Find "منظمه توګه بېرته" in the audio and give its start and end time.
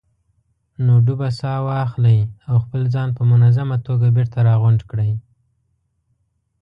3.31-4.39